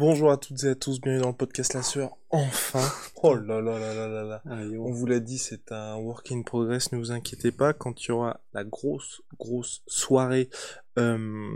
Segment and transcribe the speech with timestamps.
[0.00, 2.16] Bonjour à toutes et à tous, bienvenue dans le podcast La Sœur.
[2.30, 2.88] Enfin,
[3.24, 4.42] oh là là là là là là.
[4.78, 7.72] On vous l'a dit, c'est un work in progress, ne vous inquiétez pas.
[7.72, 10.50] Quand il y aura la grosse, grosse soirée
[11.00, 11.50] euh,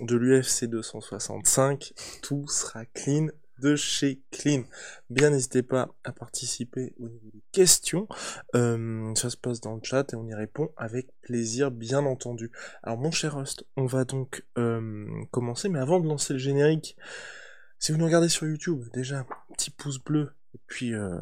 [0.00, 3.28] de l'UFC 265, tout sera clean
[3.60, 4.64] de chez Clean.
[5.08, 8.08] Bien, n'hésitez pas à participer au niveau des questions.
[8.56, 12.50] Euh, ça se passe dans le chat et on y répond avec plaisir, bien entendu.
[12.82, 16.96] Alors, mon cher host, on va donc euh, commencer, mais avant de lancer le générique,
[17.78, 21.18] si vous nous regardez sur YouTube, déjà, petit pouce bleu, et puis euh,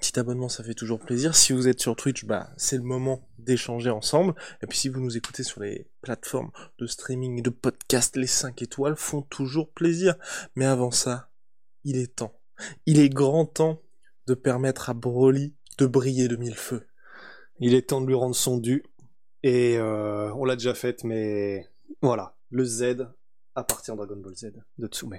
[0.00, 1.34] petit abonnement, ça fait toujours plaisir.
[1.34, 4.34] Si vous êtes sur Twitch, bah c'est le moment d'échanger ensemble.
[4.62, 8.26] Et puis si vous nous écoutez sur les plateformes de streaming et de podcast, les
[8.26, 10.16] 5 étoiles font toujours plaisir.
[10.56, 11.30] Mais avant ça,
[11.84, 12.40] il est temps.
[12.86, 13.82] Il est grand temps
[14.26, 16.86] de permettre à Broly de briller de mille feux.
[17.58, 18.84] Il est temps de lui rendre son dû.
[19.42, 21.68] Et euh, on l'a déjà fait, mais
[22.00, 23.08] voilà, le Z
[23.54, 25.18] appartient à Dragon Ball Z de Tsume.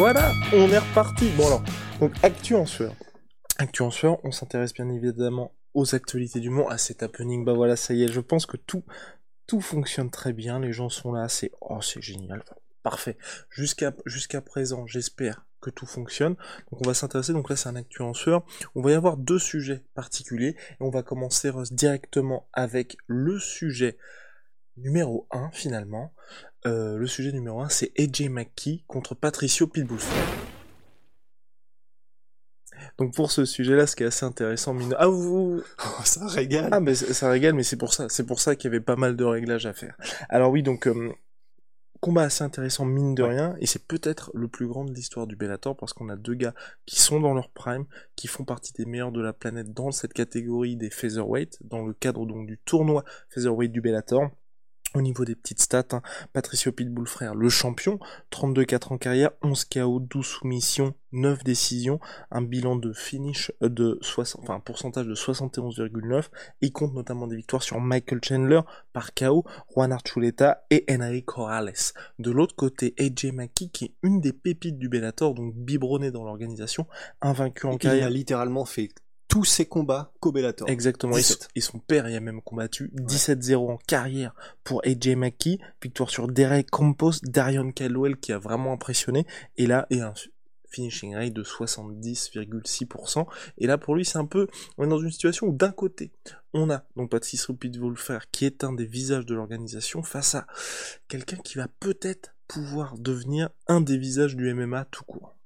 [0.00, 1.28] Voilà, on est reparti.
[1.36, 1.62] Bon alors,
[2.00, 2.94] donc Actu en sueur.
[3.58, 7.44] Actu en sueur, on s'intéresse bien évidemment aux actualités du monde, à cet happening.
[7.44, 8.82] Bah voilà, ça y est, je pense que tout,
[9.46, 10.58] tout fonctionne très bien.
[10.58, 12.42] Les gens sont là, c'est oh c'est génial,
[12.82, 13.18] parfait.
[13.50, 16.34] Jusqu'à jusqu'à présent, j'espère que tout fonctionne.
[16.70, 17.34] Donc on va s'intéresser.
[17.34, 18.42] Donc là, c'est un Actu en sueur.
[18.74, 23.98] On va y avoir deux sujets particuliers et on va commencer directement avec le sujet
[24.78, 26.14] numéro 1 finalement.
[26.66, 29.98] Euh, le sujet numéro 1, c'est AJ McKee contre Patricio Pitbull.
[32.98, 34.94] Donc pour ce sujet-là, ce qui est assez intéressant, mine...
[34.98, 36.68] ah vous, Oh, ça régale.
[36.72, 38.96] ah mais ça régale, mais c'est pour ça, c'est pour ça qu'il y avait pas
[38.96, 39.96] mal de réglages à faire.
[40.28, 41.10] Alors oui, donc euh,
[42.00, 45.36] combat assez intéressant mine de rien, et c'est peut-être le plus grand de l'histoire du
[45.36, 46.54] Bellator parce qu'on a deux gars
[46.84, 50.12] qui sont dans leur prime, qui font partie des meilleurs de la planète dans cette
[50.12, 54.30] catégorie des featherweight, dans le cadre donc du tournoi featherweight du Bellator.
[54.94, 56.02] Au niveau des petites stats, hein,
[56.32, 58.00] Patricio Pitbull frère, le champion,
[58.32, 62.00] 32-4 en carrière, 11 KO, 12 soumissions, 9 décisions,
[62.32, 66.24] un bilan de finish euh, de 60, enfin un pourcentage de 71,9.
[66.60, 68.62] Il compte notamment des victoires sur Michael Chandler
[68.92, 71.72] par KO, Juan Archuleta et Henry Corrales.
[72.18, 76.24] De l'autre côté, AJ McKee qui est une des pépites du Bellator, donc biberonné dans
[76.24, 76.88] l'organisation,
[77.20, 78.08] invaincu en carrière.
[78.08, 78.88] a littéralement fait
[79.30, 80.68] tous ses combats qu'au Bellator.
[80.68, 81.48] Exactement, et son, 17.
[81.54, 86.26] et son père y a même combattu 17-0 en carrière pour AJ McKee, victoire sur
[86.26, 89.26] Derek Campos, Darion Caldwell qui a vraiment impressionné,
[89.56, 90.12] et là, et un
[90.68, 93.26] finishing rate de 70,6%,
[93.58, 94.48] et là pour lui c'est un peu,
[94.78, 96.10] on est dans une situation où d'un côté,
[96.52, 97.46] on a donc Patrice
[97.94, 100.48] frère qui est un des visages de l'organisation face à
[101.06, 105.36] quelqu'un qui va peut-être pouvoir devenir un des visages du MMA tout court.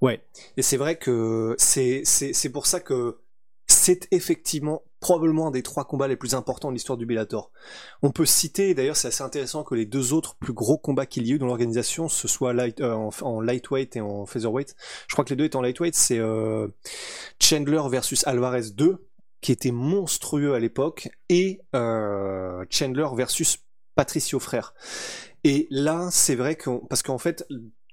[0.00, 0.24] Ouais.
[0.56, 3.18] Et c'est vrai que c'est pour ça que
[3.68, 7.50] c'est effectivement probablement un des trois combats les plus importants de l'histoire du Bellator.
[8.02, 11.26] On peut citer, d'ailleurs c'est assez intéressant que les deux autres plus gros combats qu'il
[11.26, 14.76] y a eu dans l'organisation, ce soit euh, en, en lightweight et en featherweight.
[15.08, 16.68] Je crois que les deux étaient en lightweight, c'est euh,
[17.40, 19.04] Chandler versus Alvarez 2,
[19.40, 23.58] qui était monstrueux à l'époque, et euh, Chandler versus
[23.96, 24.74] Patricio Frère.
[25.44, 27.44] Et là, c'est vrai que, parce qu'en fait,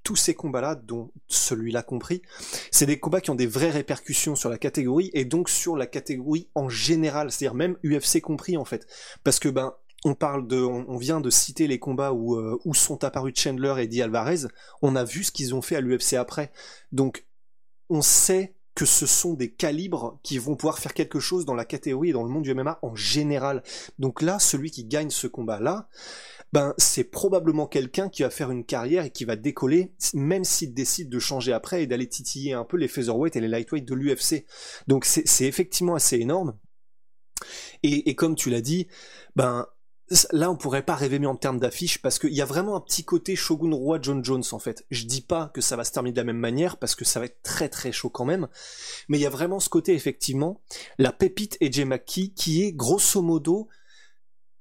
[0.10, 2.24] tous ces combats-là, dont celui-là compris,
[2.72, 5.86] c'est des combats qui ont des vraies répercussions sur la catégorie et donc sur la
[5.86, 8.88] catégorie en général, c'est-à-dire même UFC compris en fait.
[9.24, 12.74] Parce que ben, on parle de, on, vient de citer les combats où, euh, où
[12.74, 14.48] sont apparus Chandler et Eddie Alvarez.
[14.82, 16.52] On a vu ce qu'ils ont fait à l'UFC après.
[16.92, 17.24] Donc,
[17.92, 21.66] on sait que ce sont des calibres qui vont pouvoir faire quelque chose dans la
[21.66, 23.62] catégorie et dans le monde du MMA en général.
[24.00, 25.88] Donc là, celui qui gagne ce combat-là,
[26.54, 30.74] ben c'est probablement quelqu'un qui va faire une carrière et qui va décoller, même s'il
[30.74, 33.96] décide de changer après et d'aller titiller un peu les featherweight et les lightweight de
[33.96, 34.46] l'UFC.
[34.88, 36.58] Donc c'est effectivement assez énorme.
[37.84, 38.88] Et, et comme tu l'as dit,
[39.36, 39.68] ben
[40.32, 42.82] là on pourrait pas rêver mieux en termes d'affiche parce qu'il y a vraiment un
[42.82, 44.86] petit côté Shogun Roi John Jones en fait.
[44.90, 47.20] Je dis pas que ça va se terminer de la même manière parce que ça
[47.20, 48.48] va être très très chaud quand même,
[49.08, 50.62] mais il y a vraiment ce côté effectivement
[50.98, 53.70] la pépite EJ McKee qui est grosso modo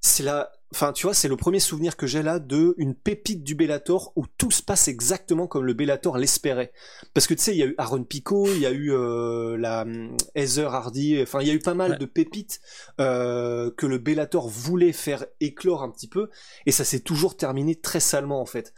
[0.01, 3.43] c'est la Enfin, tu vois, c'est le premier souvenir que j'ai là de une pépite
[3.43, 6.73] du Bellator où tout se passe exactement comme le Bellator l'espérait.
[7.15, 9.57] Parce que tu sais, il y a eu Aaron Pico, il y a eu euh,
[9.57, 12.61] la hum, Heather Hardy, enfin, il y a eu pas mal de pépites
[13.01, 16.29] euh, que le Bellator voulait faire éclore un petit peu,
[16.67, 18.75] et ça s'est toujours terminé très salement en fait.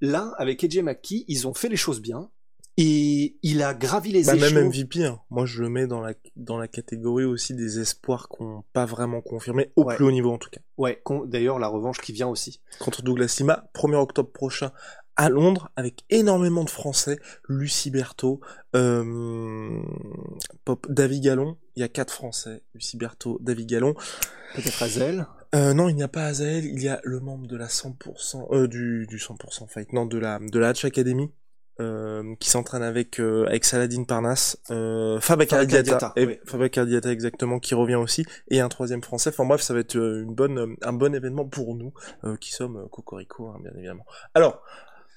[0.00, 2.30] Là, avec AJ McKee, ils ont fait les choses bien,
[2.76, 4.60] et il a gravi les bah, échelons.
[4.60, 5.20] Même MVP, hein.
[5.30, 9.20] moi je le mets dans la, dans la catégorie aussi des espoirs qu'on pas vraiment
[9.20, 10.60] confirmé, au plus haut niveau en tout cas.
[10.76, 12.60] Ouais, d'ailleurs la revanche qui vient aussi.
[12.78, 14.72] Contre Douglas Lima, 1er octobre prochain
[15.16, 17.18] à Londres, avec énormément de Français,
[17.48, 18.40] Lucie Berthaud,
[18.74, 19.80] euh,
[20.66, 23.94] Pop, David Gallon, il y a quatre Français, Lucie Berthaud, David Gallon.
[24.54, 27.56] Peut-être Azel euh, non, il n'y a pas Azael, il y a le membre de
[27.56, 31.30] la 100%, euh, du, du 100% fight, non, de la, de la Hatch Academy,
[31.80, 35.18] euh, qui s'entraîne avec euh, avec Saladin Parnasse, euh,
[36.26, 36.38] oui.
[37.06, 39.30] Exactement qui revient aussi et un troisième français.
[39.30, 41.92] Enfin bref, ça va être euh, une bonne un bon événement pour nous
[42.40, 44.04] qui sommes Cocorico hein, bien évidemment.
[44.34, 44.62] Alors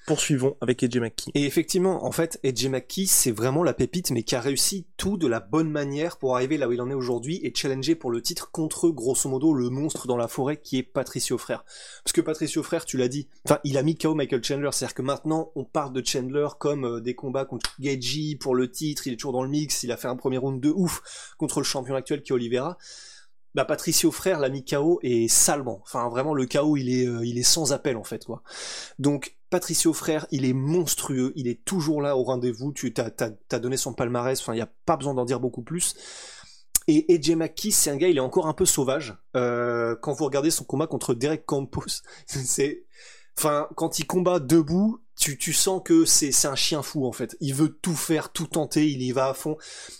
[0.06, 1.30] poursuivons avec Edge McKee.
[1.34, 5.16] Et effectivement, en fait, Edge McKee, c'est vraiment la pépite, mais qui a réussi tout
[5.16, 8.10] de la bonne manière pour arriver là où il en est aujourd'hui et challenger pour
[8.10, 11.64] le titre contre, grosso modo, le monstre dans la forêt qui est Patricio Frère.
[12.04, 14.94] Parce que Patricio Frère, tu l'as dit, enfin, il a mis KO Michael Chandler, c'est-à-dire
[14.94, 19.06] que maintenant, on parle de Chandler comme euh, des combats contre Geji pour le titre,
[19.06, 21.60] il est toujours dans le mix, il a fait un premier round de ouf contre
[21.60, 22.78] le champion actuel qui est Oliveira
[23.54, 25.80] bah Patricio frère l'a mis KO et salement.
[25.82, 28.42] Enfin vraiment le KO il est euh, il est sans appel en fait quoi.
[28.98, 32.72] Donc Patricio frère il est monstrueux, il est toujours là au rendez-vous.
[32.72, 34.40] Tu t'as donné son palmarès.
[34.40, 35.94] Enfin il y a pas besoin d'en dire beaucoup plus.
[36.86, 39.16] Et AJ McKee, c'est un gars, il est encore un peu sauvage.
[39.36, 42.84] Euh, quand vous regardez son combat contre Derek Campos, c'est,
[43.40, 47.36] enfin, quand il combat debout, tu, sens que c'est un chien fou en fait.
[47.40, 49.56] Il veut tout faire, tout tenter, il y va à fond.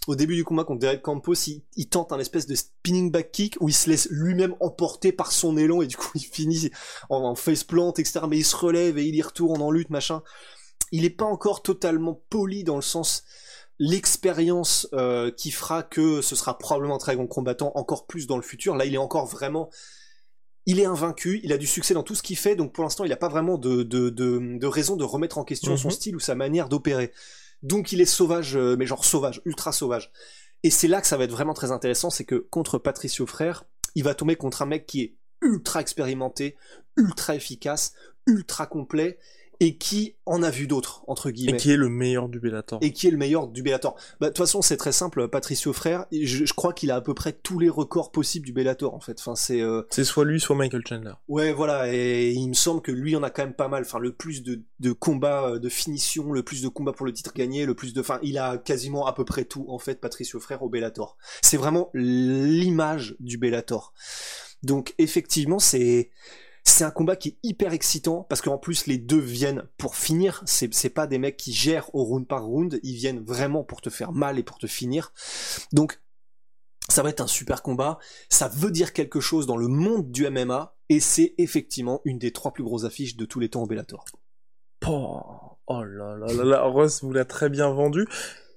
[0.06, 1.34] Au début du combat contre Derek Campos,
[1.76, 5.32] il, tente un espèce de spinning back kick où il se laisse lui-même emporter par
[5.32, 6.70] son élan et du coup il finit
[7.08, 8.20] en, en face plant, etc.
[8.28, 10.22] Mais il se relève et il y retourne en lutte, machin.
[10.92, 13.24] Il est pas encore totalement poli dans le sens
[13.78, 18.36] l'expérience euh, qui fera que ce sera probablement un très bon combattant encore plus dans
[18.36, 18.76] le futur.
[18.76, 19.70] Là, il est encore vraiment
[20.70, 23.04] il est invaincu, il a du succès dans tout ce qu'il fait, donc pour l'instant
[23.04, 25.94] il n'a pas vraiment de, de, de, de, raison de remettre en question son mhm.
[25.94, 27.12] style ou sa manière d'opérer.
[27.64, 30.12] Donc il est sauvage, euh, mais genre sauvage, ultra sauvage.
[30.62, 33.64] Et c'est là que ça va être vraiment très intéressant, c'est que contre Patricio Frère,
[33.96, 36.56] il va tomber contre un mec qui est ultra expérimenté,
[36.96, 37.94] ultra efficace,
[38.28, 39.18] ultra complet,
[39.60, 41.52] et qui en a vu d'autres entre guillemets.
[41.52, 42.78] Et qui est le meilleur du Bellator.
[42.82, 43.94] Et qui est le meilleur du Bellator.
[44.18, 45.28] Bah de toute façon c'est très simple.
[45.28, 48.52] Patricio Frère, je, je crois qu'il a à peu près tous les records possibles du
[48.52, 49.18] Bellator en fait.
[49.20, 49.60] Enfin c'est.
[49.60, 49.82] Euh...
[49.90, 51.12] C'est soit lui soit Michael Chandler.
[51.28, 53.82] Ouais voilà et il me semble que lui en a quand même pas mal.
[53.82, 57.12] Enfin le plus de, de combats euh, de finition, le plus de combats pour le
[57.12, 58.00] titre gagné, le plus de.
[58.00, 61.18] Enfin il a quasiment à peu près tout en fait Patricio Frère au Bellator.
[61.42, 63.92] C'est vraiment l'image du Bellator.
[64.62, 66.10] Donc effectivement c'est
[66.64, 70.42] c'est un combat qui est hyper excitant parce qu'en plus les deux viennent pour finir.
[70.46, 73.80] C'est, c'est pas des mecs qui gèrent au round par round, ils viennent vraiment pour
[73.80, 75.12] te faire mal et pour te finir.
[75.72, 76.00] Donc
[76.88, 77.98] ça va être un super combat.
[78.28, 82.32] Ça veut dire quelque chose dans le monde du MMA et c'est effectivement une des
[82.32, 84.04] trois plus grosses affiches de tous les temps au Bellator.
[84.86, 85.20] Oh,
[85.66, 88.06] oh là là là là, Ross vous l'a très bien vendu.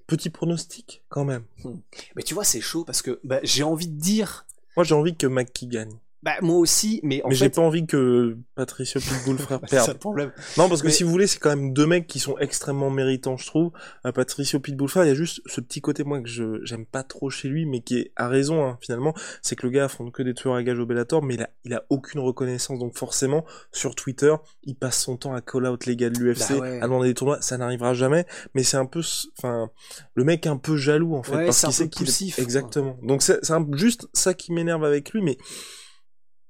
[0.08, 1.44] Petit pronostic quand même.
[1.64, 1.78] Hmm.
[2.16, 4.46] Mais tu vois, c'est chaud parce que bah, j'ai envie de dire.
[4.76, 6.00] Moi, j'ai envie que Mackie gagne.
[6.24, 9.86] Bah moi aussi, mais en mais j'ai pas envie que Patricio Pitbull frère perde.
[9.86, 10.32] c'est problème.
[10.58, 13.36] Non parce que si vous voulez, c'est quand même deux mecs qui sont extrêmement méritants,
[13.36, 13.72] je trouve.
[14.06, 16.86] Euh, Patricio Pitbull frère, il y a juste ce petit côté moi que je j'aime
[16.86, 19.86] pas trop chez lui, mais qui est à raison hein, finalement, c'est que le gars
[19.86, 22.80] affronte que des tueurs à gages au Bellator, mais il a il a aucune reconnaissance,
[22.80, 26.58] donc forcément sur Twitter, il passe son temps à call out les gars de l'UFC,
[26.58, 28.26] bah à demander des tournois, ça n'arrivera jamais.
[28.54, 29.02] Mais c'est un peu,
[29.38, 29.70] enfin,
[30.16, 32.98] le mec un peu jaloux en fait, ouais, parce qu'il sait qu'il exactement.
[33.04, 35.38] Donc c'est c'est juste ça qui m'énerve avec lui, mais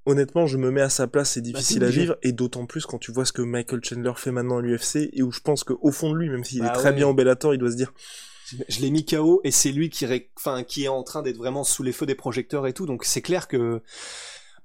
[0.06, 2.86] honnêtement, je me mets à sa place, c'est bah, difficile à vivre, et d'autant plus
[2.86, 5.64] quand tu vois ce que Michael Chandler fait maintenant à l'UFC, et où je pense
[5.64, 7.78] qu'au fond de lui, même s'il est bah très bien au Bellator, il doit se
[7.78, 7.94] dire...
[8.68, 10.06] Je l'ai mis KO, et c'est lui qui,
[10.36, 13.06] enfin, qui est en train d'être vraiment sous les feux des projecteurs et tout, donc
[13.06, 13.82] c'est clair que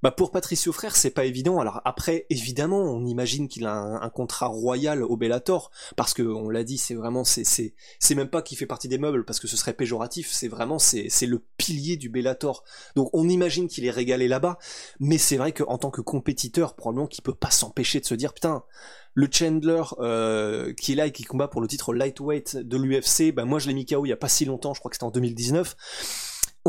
[0.03, 1.59] bah pour Patricio Frère, c'est pas évident.
[1.59, 6.49] Alors après, évidemment, on imagine qu'il a un, contrat royal au Bellator, parce que on
[6.49, 7.73] l'a dit, c'est vraiment, c'est
[8.15, 10.31] même pas qu'il fait partie des meubles, parce que ce serait péjoratif.
[10.31, 12.65] C'est vraiment, c'est c'est le pilier du Bellator.
[12.95, 14.59] Donc on imagine qu'il est régalé là-bas,
[15.01, 18.35] mais c'est vrai qu'en tant que compétiteur, probablement qu'il peut pas s'empêcher de se dire
[18.35, 18.65] putain.
[19.15, 23.35] Le Chandler euh, qui est là et qui combat pour le titre lightweight de l'UFC,
[23.35, 24.95] bah moi je l'ai mis KO il y a pas si longtemps, je crois que
[24.95, 25.75] c'était en 2019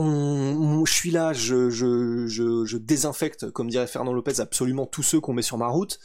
[0.05, 5.03] on, je suis là, je, je, je, je désinfecte, comme dirait Fernand Lopez, absolument tous
[5.03, 5.99] ceux qu'on met sur ma route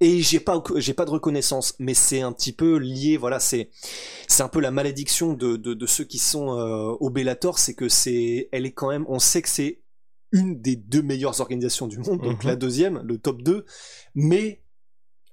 [0.00, 3.70] et j'ai pas j'ai pas de reconnaissance mais c'est un petit peu lié voilà c'est
[4.28, 7.74] c'est un peu la malédiction de, de, de ceux qui sont euh, au Bellator c'est
[7.74, 9.82] que c'est elle est quand même on sait que c'est
[10.32, 12.58] une des deux meilleures organisations du monde donc la mhm.
[12.58, 13.66] deuxième le top 2
[14.14, 14.62] mais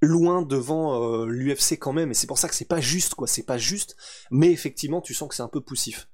[0.01, 3.27] loin devant euh, l'UFC quand même et c'est pour ça que c'est pas juste quoi
[3.27, 3.95] c'est pas juste
[4.31, 6.07] mais effectivement tu sens que c'est un peu poussif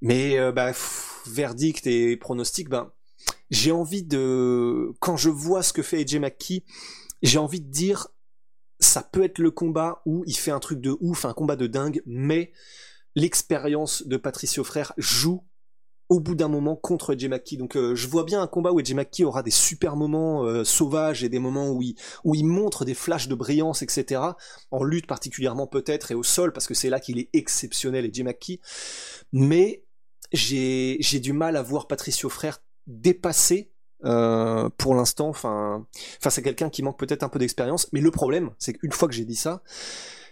[0.00, 0.72] mais euh, bah
[1.26, 2.92] verdict et pronostic ben
[3.50, 6.64] j'ai envie de quand je vois ce que fait AJ McKee
[7.22, 8.08] j'ai envie de dire,
[8.78, 11.66] ça peut être le combat où il fait un truc de ouf, un combat de
[11.66, 12.52] dingue, mais
[13.14, 15.42] l'expérience de Patricio Frère joue
[16.08, 17.56] au bout d'un moment contre Edge McKee.
[17.56, 20.62] Donc euh, je vois bien un combat où Edge McKee aura des super moments euh,
[20.62, 24.20] sauvages et des moments où il, où il montre des flashs de brillance, etc.
[24.70, 28.22] En lutte particulièrement peut-être et au sol parce que c'est là qu'il est exceptionnel Edge
[28.22, 28.60] McKee.
[29.32, 29.85] Mais
[30.32, 33.72] j'ai du mal à voir Patricio Frère dépasser
[34.04, 37.88] euh, pour l'instant, face à quelqu'un qui manque peut-être un peu d'expérience.
[37.92, 39.62] Mais le problème, c'est qu'une fois que j'ai dit ça,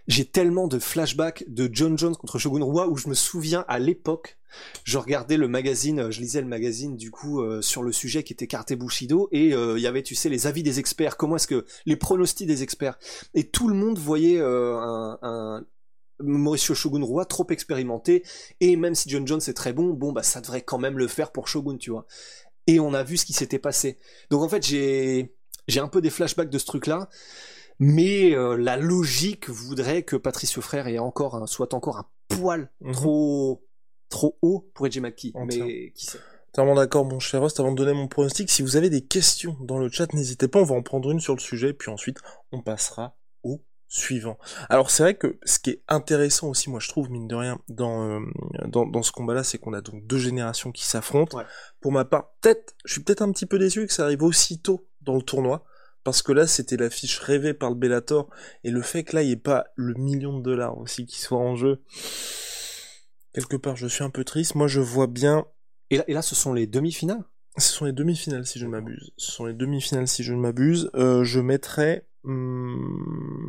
[0.06, 3.78] j'ai tellement de flashbacks de John Jones contre Shogun Rua où je me souviens à
[3.78, 4.38] l'époque,
[4.84, 8.34] je regardais le magazine, je lisais le magazine du coup euh, sur le sujet qui
[8.34, 11.36] était Karte Bushido et euh, il y avait tu sais les avis des experts, comment
[11.36, 12.98] est-ce que les pronostics des experts
[13.32, 15.64] et tout le monde voyait un
[16.26, 18.24] Mauricio Shogun Rua trop expérimenté
[18.60, 21.08] et même si John Jones est très bon, bon bah ça devrait quand même le
[21.08, 22.06] faire pour Shogun, tu vois
[22.66, 23.98] et on a vu ce qui s'était passé.
[24.30, 25.34] Donc en fait, j'ai
[25.68, 27.08] j'ai un peu des flashbacks de ce truc-là,
[27.78, 32.70] mais euh, la logique voudrait que Patricio Frère ait encore un, soit encore un poil
[32.80, 32.92] mhm.
[32.92, 33.64] trop
[34.08, 35.32] trop haut pour Edge McKee.
[35.46, 36.18] Mais qui sait
[36.52, 37.58] Totalement d'accord, mon cher Rost.
[37.58, 40.60] Avant de donner mon pronostic, si vous avez des questions dans le chat, n'hésitez pas,
[40.60, 42.18] on va en prendre une sur le sujet, puis ensuite
[42.52, 43.16] on passera
[43.94, 44.38] suivant.
[44.68, 47.60] Alors c'est vrai que ce qui est intéressant aussi, moi je trouve mine de rien
[47.68, 48.20] dans euh,
[48.66, 51.38] dans, ce combat-là, c'est qu'on a donc deux générations qui s'affrontent.
[51.80, 54.88] Pour ma part, peut-être, je suis peut-être un petit peu déçu que ça arrive aussitôt
[55.02, 55.64] dans le tournoi.
[56.02, 58.28] Parce que là, c'était l'affiche rêvée par le Bellator,
[58.62, 61.18] et le fait que là, il n'y ait pas le million de dollars aussi qui
[61.18, 61.80] soit en jeu,
[63.32, 64.54] quelque part, je suis un peu triste.
[64.54, 65.46] Moi, je vois bien.
[65.88, 67.24] Et là, et là ce sont les demi-finales?
[67.56, 69.12] Ce sont les demi-finales, si je ne m'abuse.
[69.16, 70.90] Ce sont les demi-finales, si je ne m'abuse.
[70.94, 73.43] Euh, je mettrais Hmm.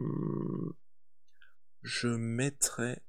[1.86, 3.02] Je mettrais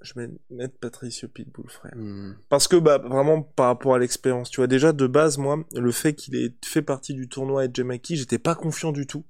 [0.00, 2.36] je vais mettre Patricio Pitbull frère hmm.
[2.48, 5.90] parce que bah vraiment par rapport à l'expérience tu vois déjà de base moi le
[5.90, 9.26] fait qu'il ait fait partie du tournoi avec Jamaki j'étais pas confiant du tout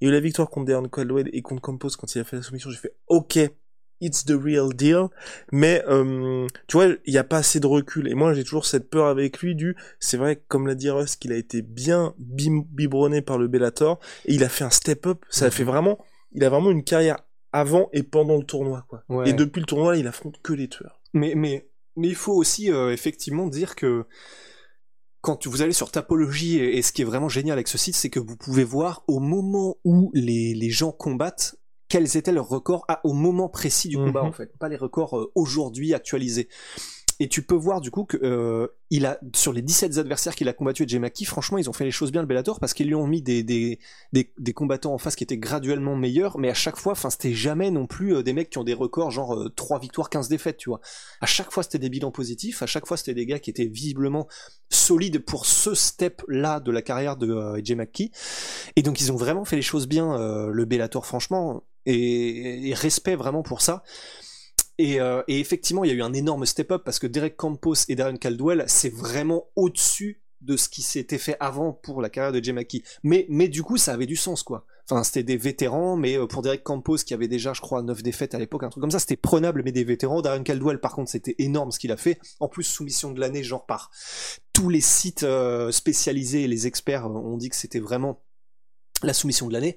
[0.00, 2.24] il y a eu la victoire contre Darren Caldwell et contre Campos quand il a
[2.24, 3.38] fait la soumission j'ai fait ok
[4.02, 5.08] it's the real deal.
[5.52, 8.08] Mais euh, tu vois, il n'y a pas assez de recul.
[8.08, 9.76] Et moi, j'ai toujours cette peur avec lui du.
[10.00, 14.34] C'est vrai, comme l'a dit Russ, qu'il a été bien biberonné par le Bellator et
[14.34, 15.24] il a fait un step up.
[15.30, 16.04] Ça a fait vraiment.
[16.32, 17.22] Il a vraiment une carrière
[17.52, 19.04] avant et pendant le tournoi, quoi.
[19.26, 21.00] Et depuis le tournoi, il affronte que les tueurs.
[21.12, 24.06] Mais mais mais il faut aussi euh, effectivement dire que
[25.20, 28.10] quand vous allez sur Tapologie, et, ce qui est vraiment génial avec ce site, c'est
[28.10, 31.54] que vous pouvez voir au moment où les, les gens combattent,
[31.88, 34.28] quels étaient leurs records au moment précis du combat mhm.
[34.28, 36.48] en fait, pas les records euh, aujourd'hui actualisés.
[37.22, 38.66] Et tu peux voir du coup que euh,
[39.32, 42.20] sur les 17 adversaires qu'il a combattu Jemaki, franchement, ils ont fait les choses bien
[42.20, 43.78] le Bellator parce qu'ils lui ont mis des,
[44.56, 47.86] combattants en face qui étaient graduellement meilleurs, mais à chaque fois, enfin, c'était jamais non
[47.86, 50.80] plus euh, des mecs qui ont des records genre 3 victoires, 15 défaites, tu vois.
[51.20, 53.66] À chaque fois, c'était des bilans positifs, à chaque fois, c'était des gars qui étaient
[53.66, 54.26] visiblement
[54.68, 58.00] solides pour ce step-là de la carrière de euh,
[58.74, 63.42] Et donc, ils ont vraiment fait les choses bien, le Bellator, franchement et, respect vraiment
[63.42, 63.82] pour ça.
[64.80, 67.94] Euh, et, effectivement, il y a eu un énorme step-up parce que Derek Campos et
[67.94, 72.42] Darren Caldwell, c'est vraiment au-dessus de ce qui s'était fait avant pour la carrière de
[72.42, 72.82] Jemaki.
[73.04, 74.66] Mais, mais du coup, ça avait du sens, quoi.
[74.90, 78.02] Enfin, c'était des vétérans, mais euh, pour Derek Campos, qui avait déjà, je crois, 9
[78.02, 80.20] défaites à l'époque, un truc comme ça, c'était prenable, mais des vétérans.
[80.20, 82.18] Darren Caldwell, par contre, c'était énorme ce qu'il a fait.
[82.40, 83.90] En plus, soumission de l'année, genre par
[84.52, 88.20] tous les sites euh, spécialisés les experts ont dit que c'était vraiment
[89.02, 89.76] la soumission de l'année.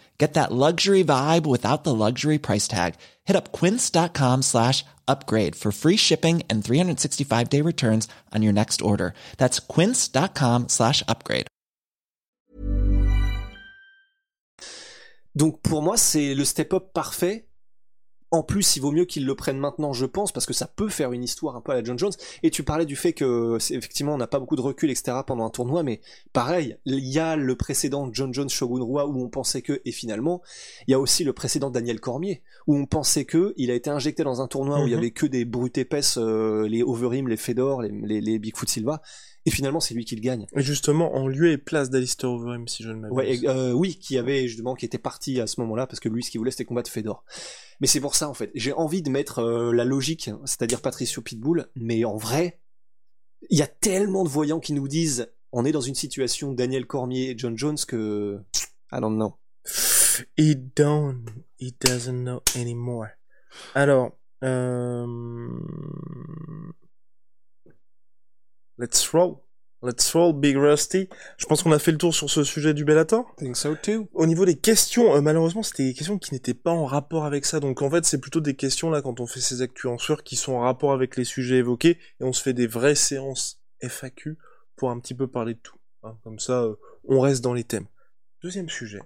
[0.21, 2.93] Get that luxury vibe without the luxury price tag.
[3.25, 8.83] Hit up quince.com slash upgrade for free shipping and 365 day returns on your next
[8.83, 9.15] order.
[9.37, 11.47] That's quince.com slash upgrade.
[15.33, 17.47] Donc pour moi, c'est le step-up parfait
[18.31, 20.87] en plus, il vaut mieux qu'ils le prennent maintenant, je pense, parce que ça peut
[20.87, 22.13] faire une histoire un peu à la John Jones.
[22.43, 25.17] Et tu parlais du fait que, effectivement, on n'a pas beaucoup de recul, etc.
[25.27, 25.99] pendant un tournoi, mais
[26.31, 29.91] pareil, il y a le précédent John Jones Shogun Roi où on pensait que, et
[29.91, 30.41] finalement,
[30.87, 33.89] il y a aussi le précédent Daniel Cormier où on pensait que il a été
[33.89, 34.99] injecté dans un tournoi où il y mhm.
[34.99, 39.01] avait que des brutes épaisses, euh, les Overeem, les Fedor, les, les, les Bigfoot Silva.
[39.45, 40.45] Et finalement, c'est lui qui le gagne.
[40.55, 43.17] Et justement, en lieu et place d'Alistair Overeem, si je ne m'abuse.
[43.17, 46.23] Ouais, euh, oui, qui avait justement, qui était parti à ce moment-là, parce que lui,
[46.23, 47.23] ce qu'il voulait, c'était combattre Fedor.
[47.79, 48.51] Mais c'est pour ça, en fait.
[48.53, 52.59] J'ai envie de mettre euh, la logique, c'est-à-dire Patricio Pitbull, mais en vrai,
[53.49, 56.85] il y a tellement de voyants qui nous disent, on est dans une situation Daniel
[56.85, 58.39] Cormier et John Jones que,
[58.91, 59.35] I don't know.
[60.37, 61.25] He don't,
[61.59, 63.07] he doesn't know anymore.
[63.73, 64.11] Alors,
[64.43, 65.07] euh...
[68.81, 69.35] Let's roll.
[69.83, 71.07] Let's roll, Big Rusty.
[71.37, 73.31] Je pense qu'on a fait le tour sur ce sujet du Bellator.
[73.37, 74.09] Think so too.
[74.15, 77.45] Au niveau des questions, euh, malheureusement, c'était des questions qui n'étaient pas en rapport avec
[77.45, 77.59] ça.
[77.59, 80.23] Donc en fait, c'est plutôt des questions là quand on fait ces actus en sueur
[80.23, 83.61] qui sont en rapport avec les sujets évoqués et on se fait des vraies séances
[83.81, 84.39] FAQ
[84.77, 85.77] pour un petit peu parler de tout.
[86.01, 86.17] Hein.
[86.23, 86.73] Comme ça, euh,
[87.07, 87.85] on reste dans les thèmes.
[88.41, 89.01] Deuxième sujet.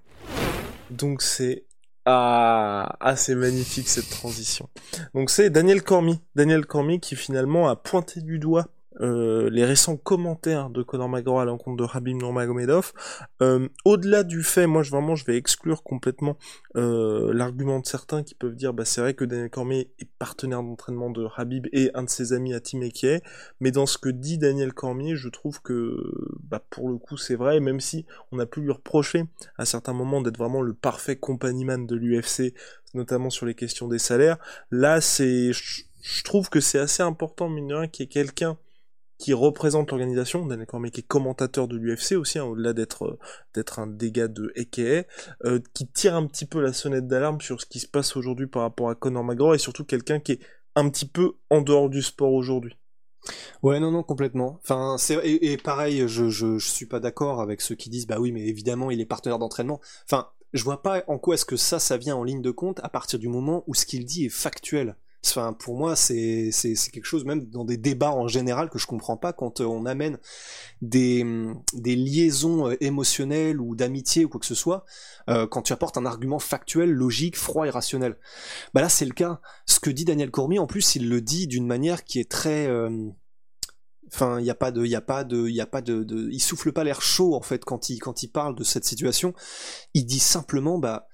[0.90, 1.66] Donc c'est
[2.06, 4.70] ah, ah c'est magnifique cette transition.
[5.14, 8.70] Donc c'est Daniel Cormier, Daniel Cormier qui finalement a pointé du doigt
[9.02, 12.94] euh, les récents commentaires de Conor McGregor à l'encontre de Rabim Nurmagomedov.
[13.42, 16.38] Euh, Au-delà du fait, moi je vraiment je vais exclure complètement
[16.76, 20.64] euh, l'argument de certains qui peuvent dire bah c'est vrai que Daniel Cormier est partenaire
[20.64, 22.76] d'entraînement de Rabib et un de ses amis à Team
[23.60, 25.96] mais dans ce que dit Daniel Cormier, je trouve que
[26.44, 29.24] bah pour le coup c'est vrai, même si on a pu lui reprocher
[29.58, 32.54] à certains moments d'être vraiment le parfait compagnon de l'UFC,
[32.94, 34.38] notamment sur les questions des salaires.
[34.72, 38.58] Là c'est je trouve que c'est assez important, mine de rien, qu'il y ait quelqu'un
[39.18, 43.20] qui représente l'organisation, Daniel Cormier qui est commentateur de l'UFC aussi, hein, au-delà d'être euh,
[43.54, 45.08] d'être un dégât de EKE,
[45.46, 48.48] euh, qui tire un petit peu la sonnette d'alarme sur ce qui se passe aujourd'hui
[48.48, 50.40] par rapport à Conor McGregor et surtout quelqu'un qui est
[50.76, 52.78] un petit peu en dehors du sport aujourd'hui.
[53.64, 54.60] Ouais, non, non, complètement.
[55.24, 58.46] Et, pareil, je, je, je suis pas d'accord avec ceux qui disent bah oui, mais
[58.46, 59.80] évidemment, il est partenaire d'entraînement.
[60.04, 62.80] Enfin, je vois pas en quoi est-ce que ça, ça vient en ligne de compte
[62.84, 64.96] à partir du moment où ce qu'il dit est factuel.
[65.28, 66.52] Enfin, pour moi, c'est
[66.92, 69.86] quelque chose même dans des débats en général que je comprends pas quand euh, on
[69.86, 70.20] amène
[70.82, 71.26] des,
[71.74, 74.86] des liaisons euh, émotionnelles ou d'amitié ou quoi que ce soit,
[75.30, 78.18] euh, quand tu apportes un argument factuel, logique, froid et rationnel.
[78.74, 79.42] Bah là, c'est le cas.
[79.66, 82.70] Ce que dit Daniel Cormier, en plus, il le dit d'une manière qui est très
[84.14, 86.40] Enfin, il n'y a pas de, il a pas de, il a pas de, il
[86.40, 89.34] souffle pas l'air chaud en fait quand il quand il parle de cette situation.
[89.94, 91.08] Il dit simplement, bah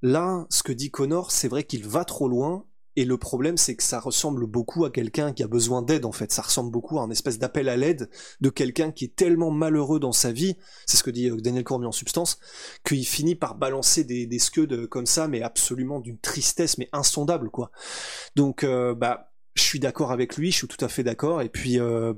[0.00, 3.74] là, ce que dit Connor, c'est vrai qu'il va trop loin et le problème, c'est
[3.74, 6.32] que ça ressemble beaucoup à quelqu'un qui a besoin d'aide, en fait.
[6.32, 8.08] Ça ressemble beaucoup à un espèce d'appel à l'aide
[8.40, 11.64] de quelqu'un qui est tellement malheureux dans sa vie, c'est ce que dit euh, Daniel
[11.64, 12.38] Cormier en substance,
[12.84, 17.50] qu'il finit par balancer des, des scuds comme ça, mais absolument d'une tristesse, mais insondable,
[17.50, 17.70] quoi.
[18.36, 21.48] Donc, euh, bah, je suis d'accord avec lui, je suis tout à fait d'accord, et
[21.48, 22.14] puis, euh,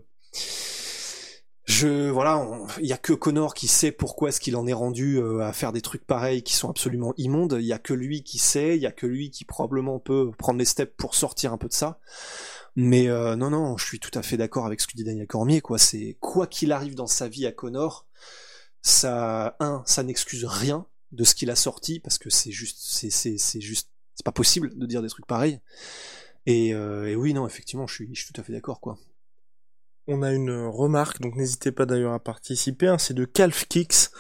[1.67, 2.49] je voilà,
[2.79, 5.53] il y a que Connor qui sait pourquoi est-ce qu'il en est rendu euh, à
[5.53, 7.57] faire des trucs pareils qui sont absolument immondes.
[7.59, 10.31] Il y a que lui qui sait, il y a que lui qui probablement peut
[10.39, 11.99] prendre les steps pour sortir un peu de ça.
[12.77, 15.27] Mais euh, non non, je suis tout à fait d'accord avec ce que dit Daniel
[15.27, 15.77] Cormier quoi.
[15.77, 18.07] C'est quoi qu'il arrive dans sa vie à Connor,
[18.83, 23.11] ça un, ça n'excuse rien de ce qu'il a sorti parce que c'est juste, c'est
[23.11, 25.61] c'est c'est juste, c'est pas possible de dire des trucs pareils.
[26.47, 28.99] Et, euh, et oui non effectivement, je suis je suis tout à fait d'accord quoi
[30.09, 34.11] on a une remarque, donc n'hésitez pas d'ailleurs à participer, hein, c'est de Calf Kicks.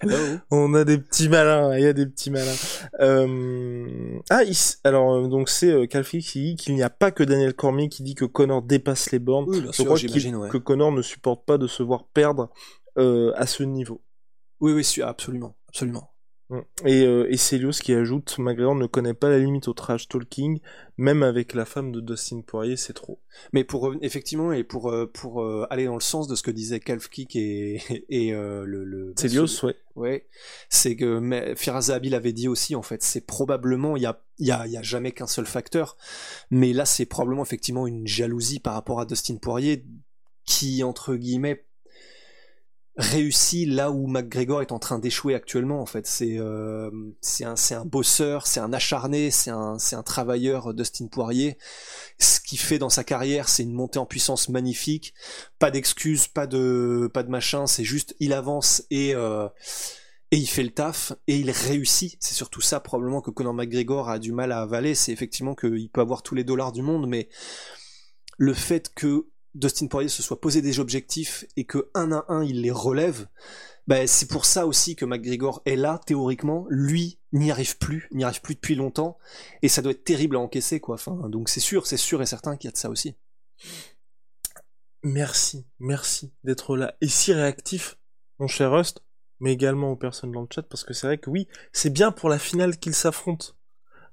[0.50, 2.54] on a des petits malins, il y a des petits malins.
[3.00, 4.18] Euh...
[4.30, 4.42] Ah,
[4.84, 7.54] alors euh, donc c'est euh, Calf Kicks qui dit qu'il n'y a pas que Daniel
[7.54, 9.52] Cormier qui dit que Connor dépasse les bornes.
[9.52, 12.50] Je crois que Connor ne supporte pas de se voir perdre
[12.96, 14.02] euh, à ce niveau.
[14.60, 16.10] Oui, oui, absolument, absolument.
[16.84, 20.60] Et, euh, et Celios qui ajoute McGregor ne connaît pas la limite au trash talking,
[20.96, 23.20] même avec la femme de Dustin Poirier, c'est trop.
[23.52, 26.50] Mais pour effectivement et pour euh, pour euh, aller dans le sens de ce que
[26.50, 29.76] disait Calf Kick et et euh, le, le Celios, ouais.
[29.94, 30.26] Ouais,
[30.70, 34.46] c'est que Firaz Abil avait dit aussi en fait, c'est probablement il y a il
[34.46, 35.98] y a, y a jamais qu'un seul facteur,
[36.50, 39.84] mais là c'est probablement effectivement une jalousie par rapport à Dustin Poirier
[40.44, 41.66] qui entre guillemets
[42.98, 47.54] réussi là où McGregor est en train d'échouer actuellement en fait c'est euh, c'est un
[47.70, 51.58] un bosseur c'est un acharné c'est un c'est un travailleur Dustin Poirier
[52.18, 55.14] ce qu'il fait dans sa carrière c'est une montée en puissance magnifique
[55.60, 59.48] pas d'excuses pas de pas de machin c'est juste il avance et euh,
[60.30, 62.18] et il fait le taf et il réussit.
[62.20, 64.94] C'est surtout ça probablement que Conor McGregor a du mal à avaler.
[64.94, 67.30] C'est effectivement qu'il peut avoir tous les dollars du monde, mais
[68.36, 72.44] le fait que Dustin Poirier se soit posé des objectifs et que un à un
[72.44, 73.26] il les relève,
[73.88, 76.66] bah, c'est pour ça aussi que McGregor est là théoriquement.
[76.68, 79.18] Lui n'y arrive plus, n'y arrive plus depuis longtemps
[79.62, 80.96] et ça doit être terrible à encaisser quoi.
[81.28, 83.14] Donc c'est sûr, c'est sûr et certain qu'il y a de ça aussi.
[85.02, 87.98] Merci, merci d'être là et si réactif,
[88.38, 89.02] mon cher Rust,
[89.40, 92.12] mais également aux personnes dans le chat parce que c'est vrai que oui, c'est bien
[92.12, 93.54] pour la finale qu'ils s'affrontent,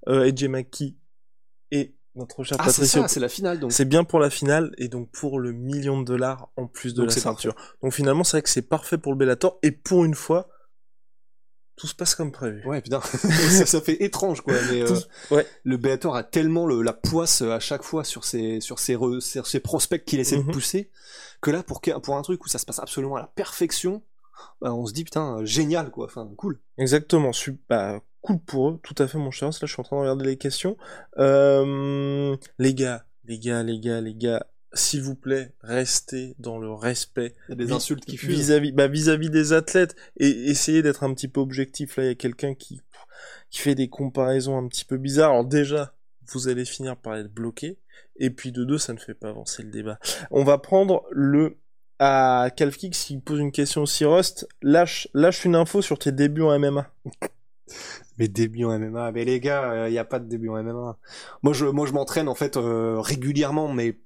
[0.08, 0.98] euh, AJ McKee
[1.72, 3.72] et notre cher ah, c'est ça, c'est la finale donc.
[3.72, 7.04] C'est bien pour la finale et donc pour le million de dollars en plus de
[7.04, 7.56] la ceinture.
[7.82, 10.48] Donc finalement, c'est vrai que c'est parfait pour le Bellator et pour une fois,
[11.76, 12.66] tout se passe comme prévu.
[12.66, 13.02] Ouais, putain,
[13.66, 14.54] ça, fait étrange quoi.
[14.72, 14.96] Mais euh,
[15.32, 15.46] ouais.
[15.64, 19.48] le Bellator a tellement le, la poisse à chaque fois sur ses sur ses, sur
[19.48, 20.52] ses prospects qu'il essaie de mhm.
[20.52, 20.90] pousser
[21.42, 24.02] que là pour pour un truc où ça se passe absolument à la perfection,
[24.62, 26.06] bah, on se dit putain génial quoi.
[26.06, 26.60] Enfin cool.
[26.78, 27.34] Exactement.
[27.34, 27.66] Super.
[27.68, 29.50] Bah, cool pour eux, tout à fait mon cher.
[29.50, 30.78] Là, je suis en train de regarder les questions.
[31.18, 36.72] Euh, les gars, les gars, les gars, les gars, s'il vous plaît, restez dans le
[36.72, 37.36] respect.
[37.48, 38.38] Il y a des insultes qui fusent.
[38.38, 41.98] Vis-à-vis, bah, vis-à-vis des athlètes et essayez d'être un petit peu objectif.
[41.98, 42.82] Là, il y a quelqu'un qui,
[43.52, 45.32] qui fait des comparaisons un petit peu bizarres.
[45.32, 45.94] Alors déjà,
[46.28, 47.78] vous allez finir par être bloqué.
[48.18, 50.00] Et puis de deux, ça ne fait pas avancer le débat.
[50.32, 51.58] On va prendre le
[52.00, 54.48] à Calfkix qui pose une question aussi Rust.
[54.62, 56.92] Lâche, lâche une info sur tes débuts en MMA.
[58.18, 60.62] Mes débuts en MMA, mais les gars, il euh, n'y a pas de début en
[60.62, 60.98] MMA.
[61.44, 64.00] Moi, je, moi, je m'entraîne en fait euh, régulièrement, mais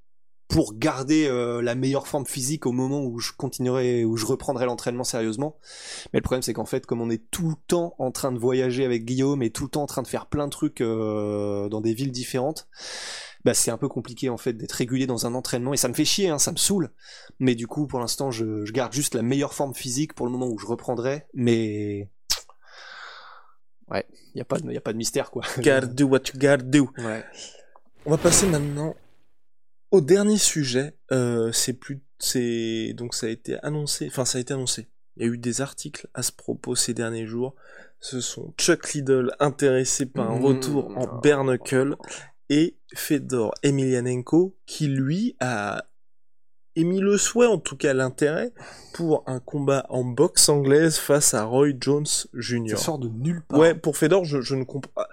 [0.48, 4.66] pour garder euh, la meilleure forme physique au moment où je continuerai, où je reprendrai
[4.66, 5.58] l'entraînement sérieusement.
[6.12, 8.40] Mais le problème, c'est qu'en fait, comme on est tout le temps en train de
[8.40, 11.82] voyager avec Guillaume et tout le temps en train de faire plein de trucs dans
[11.82, 12.68] des villes différentes,
[13.46, 15.94] bah c'est un peu compliqué en fait d'être régulier dans un entraînement et ça me
[15.94, 16.92] fait chier, hein, ça me saoule.
[17.40, 20.32] Mais du coup, pour l'instant, je, je garde juste la meilleure forme physique pour le
[20.32, 21.26] moment où je reprendrai.
[21.34, 22.10] Mais
[23.92, 25.44] Ouais, il n'y a, pas de, y a pas de mystère, quoi.
[25.58, 26.90] Gotta do what you gotta do.
[26.98, 27.24] Ouais.
[28.06, 28.96] On va passer maintenant
[29.92, 30.94] au dernier sujet.
[31.12, 34.88] Euh, c'est plus, c'est donc ça a été annoncé, enfin ça a été annoncé.
[35.18, 37.56] Il y a eu des articles à ce propos ces derniers jours.
[38.00, 41.22] Ce sont Chuck Liddell intéressé par un retour en mmh.
[41.22, 41.96] bare knuckle
[42.50, 45.86] et Fedor Emelianenko qui lui a
[46.80, 48.54] émis le souhait, en tout cas l'intérêt,
[48.94, 52.72] pour un combat en boxe anglaise face à Roy Jones Jr.
[52.72, 53.60] Ça sort de nulle part.
[53.60, 55.10] Ouais, pour Fedor, je, ne comprends pas.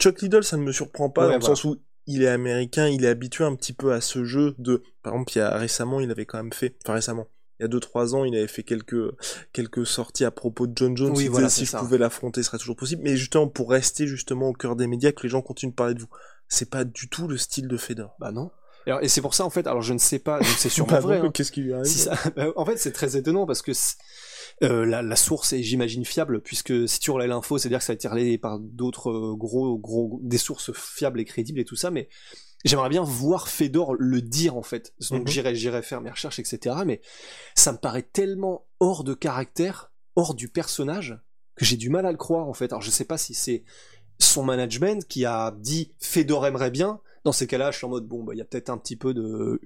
[0.00, 3.04] Chuck Liddell, ça ne me surprend pas, dans le sens où il est américain, il
[3.04, 4.82] est habitué un petit peu à ce jeu de...
[5.02, 6.74] Par exemple, il y a, récemment, il avait quand même fait...
[6.84, 7.28] Enfin, récemment,
[7.60, 9.14] il y a 2-3 ans, il avait fait quelques,
[9.52, 11.12] quelques sorties à propos de John Jones.
[11.16, 13.02] Oui, voilà, si je pouvais l'affronter, ce serait toujours possible.
[13.04, 15.94] Mais justement, pour rester justement au cœur des médias, que les gens continuent de parler
[15.94, 16.08] de vous.
[16.48, 18.16] C'est pas du tout le style de Fedor.
[18.18, 18.50] Bah non
[18.86, 21.18] et c'est pour ça en fait, alors je ne sais pas, c'est sûrement vrai.
[21.18, 21.30] Hein.
[21.32, 23.72] Qu'est-ce qui lui arrive ça, bah, En fait, c'est très étonnant parce que
[24.62, 27.92] euh, la, la, source est, j'imagine, fiable, puisque si tu relais l'info, c'est-à-dire que ça
[27.92, 31.76] a été relayé par d'autres euh, gros, gros, des sources fiables et crédibles et tout
[31.76, 32.08] ça, mais
[32.64, 34.94] j'aimerais bien voir Fedor le dire en fait.
[35.10, 35.28] Donc mhm.
[35.28, 36.76] j'irai, j'irai faire mes recherches, etc.
[36.86, 37.00] Mais
[37.54, 41.18] ça me paraît tellement hors de caractère, hors du personnage,
[41.56, 42.72] que j'ai du mal à le croire en fait.
[42.72, 43.64] Alors je sais pas si c'est
[44.18, 48.06] son management qui a dit Fedor aimerait bien, dans ces cas-là, je suis en mode
[48.06, 49.60] bon, bah il y a peut-être un petit peu de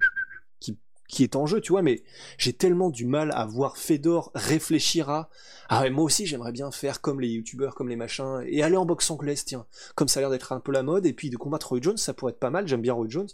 [0.59, 2.03] qui qui est en jeu, tu vois, mais
[2.37, 5.29] j'ai tellement du mal à voir Fedor réfléchir à
[5.69, 8.77] ah ouais, moi aussi j'aimerais bien faire comme les youtubeurs, comme les machins, et aller
[8.77, 9.65] en boxe anglaise, tiens,
[9.95, 11.97] comme ça a l'air d'être un peu la mode, et puis de combattre Roy Jones,
[11.97, 13.29] ça pourrait être pas mal, j'aime bien Roy Jones.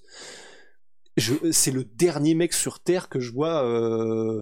[1.52, 4.42] C'est le dernier mec sur Terre que je vois euh,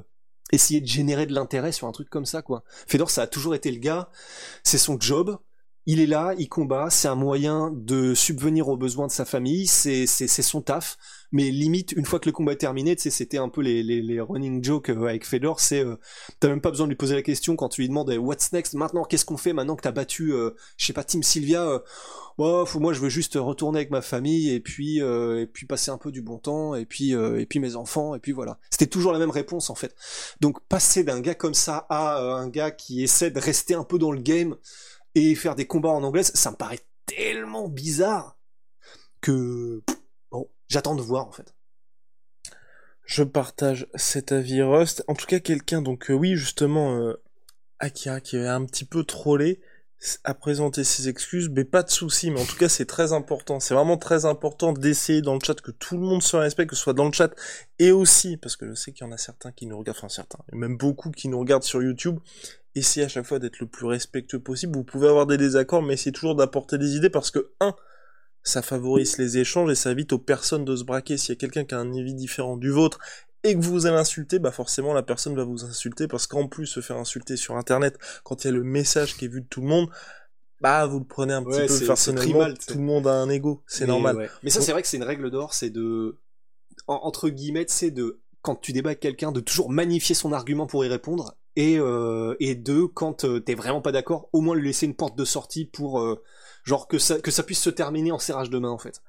[0.54, 2.64] essayer de générer de l'intérêt sur un truc comme ça, quoi.
[2.88, 4.10] Fedor, ça a toujours été le gars,
[4.64, 5.38] c'est son job,
[5.88, 9.66] il est là, il combat, c'est un moyen de subvenir aux besoins de sa famille,
[9.68, 10.98] c'est son taf.
[11.34, 14.90] Mais limite, une fois que le combat est terminé, c'était un peu les, running jokes
[14.90, 15.96] euh, avec Fedor, c'est euh,
[16.42, 18.74] t'as même pas besoin de lui poser la question quand tu lui demandes what's next?
[18.74, 21.66] Maintenant, qu'est-ce qu'on fait maintenant que t'as battu, euh, je sais pas, Team Sylvia.
[21.66, 21.80] Euh,
[22.38, 25.98] oh, moi, je veux juste retourner avec ma famille et puis et puis passer un
[25.98, 28.60] peu du bon temps et puis et puis mes enfants et puis voilà.
[28.70, 29.96] C'était toujours la même réponse en fait.
[30.42, 33.98] Donc passer d'un gars comme ça à un gars qui essaie de rester un peu
[33.98, 34.58] dans le game
[35.16, 38.38] et faire des combats en anglais, ça me paraît tellement bizarre
[39.20, 39.84] que
[40.32, 41.54] bon, j'attends de voir en fait.
[43.06, 45.04] Je partage cet avis Rust.
[45.08, 47.22] En tout cas, quelqu'un donc euh, oui justement euh,
[47.80, 49.60] Akira qui avait un petit peu trollé
[50.24, 52.32] a présenté ses excuses, mais pas de souci.
[52.32, 53.60] Mais en tout cas, c'est très important.
[53.60, 56.76] C'est vraiment très important d'essayer dans le chat que tout le monde se respecte, que
[56.76, 57.34] ce soit dans le chat
[57.80, 60.10] et aussi, parce que je sais qu'il y en a certains qui nous regardent, enfin
[60.10, 62.20] certains, et même beaucoup qui nous regardent sur YouTube,
[62.76, 64.76] essayez à chaque fois d'être le plus respectueux possible.
[64.76, 67.76] Vous pouvez avoir des désaccords, mais essayez toujours d'apporter des idées parce que, un,
[68.44, 71.18] ça favorise les échanges et ça évite aux personnes de se braquer.
[71.18, 73.00] S'il y a quelqu'un qui a un avis différent du vôtre
[73.44, 76.68] et que vous allez insulter, bah forcément la personne va vous insulter parce qu'en plus
[76.68, 79.48] se faire insulter sur internet quand il y a le message qui est vu de
[79.48, 79.90] tout le monde,
[80.60, 82.54] bah vous le prenez un petit peu personnellement.
[82.54, 84.30] tout le monde a un ego, c'est normal.
[84.44, 86.18] Mais ça c'est vrai que c'est une règle d'or, c'est de
[86.88, 90.84] entre guillemets, c'est de quand tu débats avec quelqu'un, de toujours magnifier son argument pour
[90.84, 94.68] y répondre, et, euh, et deux, quand euh, t'es vraiment pas d'accord, au moins lui
[94.68, 96.24] laisser une porte de sortie pour euh,
[96.64, 99.02] genre que ça que ça puisse se terminer en serrage de main en fait.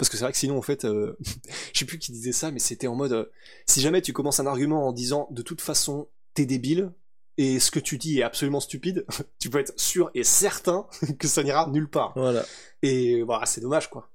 [0.00, 1.14] Parce que c'est vrai que sinon en fait, euh,
[1.74, 3.26] je sais plus qui disait ça, mais c'était en mode euh,
[3.66, 6.90] si jamais tu commences un argument en disant de toute façon t'es débile
[7.36, 9.04] et ce que tu dis est absolument stupide,
[9.38, 10.86] tu peux être sûr et certain
[11.18, 12.14] que ça n'ira nulle part.
[12.16, 12.46] Voilà.
[12.82, 14.08] Et voilà, c'est dommage quoi.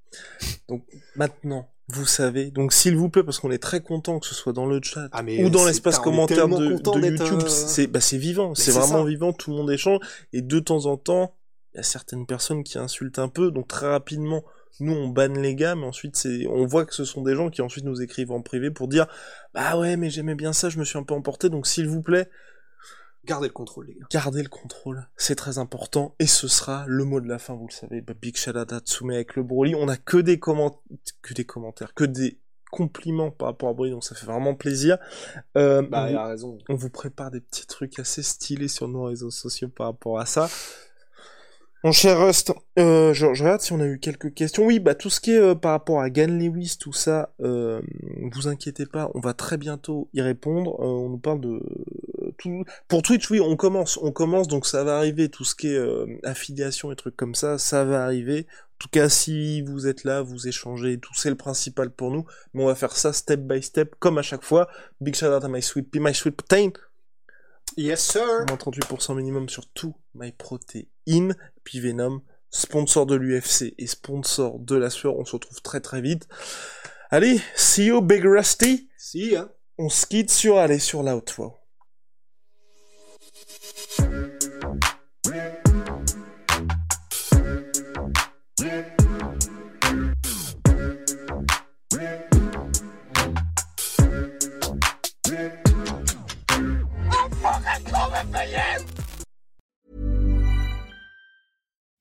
[0.68, 0.84] Donc
[1.16, 2.50] maintenant, vous savez.
[2.50, 5.08] Donc s'il vous plaît, parce qu'on est très content que ce soit dans le chat
[5.12, 9.04] Ah, ou dans l'espace commentaire de, de YouTube, euh, c'est bah, vivant, c'est c'est vraiment
[9.04, 9.06] ça.
[9.06, 10.00] vivant, tout le monde échange
[10.34, 11.36] et de temps en temps,
[11.74, 14.44] il y a certaines personnes qui insultent un peu, donc très rapidement.
[14.80, 17.50] Nous, on banne les gars, mais ensuite, c'est, on voit que ce sont des gens
[17.50, 19.08] qui ensuite nous écrivent en privé pour dire,
[19.54, 22.02] bah ouais, mais j'aimais bien ça, je me suis un peu emporté, donc s'il vous
[22.02, 22.30] plaît,
[23.26, 24.06] Gardez le contrôle les gars.
[24.12, 27.66] gardez le contrôle, c'est très important, et ce sera le mot de la fin, vous
[27.68, 28.02] le savez.
[28.02, 30.80] Bah, Big à Tsume avec le Broly, on a que des commentaires,
[31.24, 35.00] que des commentaires, que des compliments par rapport à Broly, donc ça fait vraiment plaisir.
[35.58, 36.58] Euh, Bah, on, il a raison.
[36.70, 40.28] on vous prépare des petits trucs assez stylés sur nos réseaux sociaux par rapport à
[40.28, 40.48] ça.
[41.86, 44.66] Mon cher Rust, euh, je, je regarde si on a eu quelques questions.
[44.66, 47.80] Oui, bah tout ce qui est euh, par rapport à Gan Lewis, tout ça, euh,
[48.32, 50.80] vous inquiétez pas, on va très bientôt y répondre.
[50.80, 51.62] On nous parle de
[52.40, 52.64] tout.
[52.88, 55.30] Pour Twitch, oui, on commence, on commence, donc ça va arriver.
[55.30, 55.80] Tout ce qui est
[56.24, 58.48] affiliation et trucs comme ça, ça va arriver.
[58.50, 62.10] En tout cas, si vous êtes là, vous échangez, et tout c'est le principal pour
[62.10, 62.26] nous.
[62.56, 64.68] Mais on va faire ça step by step, comme à chaque fois.
[65.02, 66.72] Big shout out à My Sweet My Sweet Protein.
[67.78, 68.26] Yes sir.
[68.48, 74.90] Moins 38% minimum sur tout MyProtein, puis Venom, sponsor de l'UFC et sponsor de la
[74.90, 75.18] sueur.
[75.18, 76.28] On se retrouve très très vite.
[77.10, 78.90] Allez, see you Big Rusty.
[78.98, 79.52] Si hein.
[79.78, 81.54] On se quitte sur, allez, sur l'outro.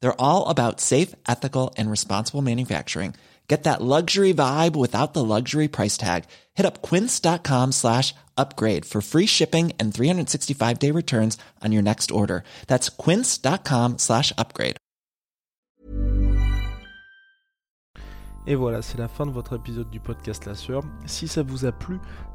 [0.00, 3.14] They're all about safe, ethical, and responsible manufacturing.
[3.48, 6.24] Get that luxury vibe without the luxury price tag.
[6.54, 12.10] Hit up quince.com slash upgrade for free shipping and 365 day returns on your next
[12.10, 12.44] order.
[12.66, 14.76] That's quince.com slash upgrade.
[18.46, 20.82] Et voilà, c'est la fin de votre épisode du podcast La Sœur.
[21.04, 21.98] Si ça vous a plu,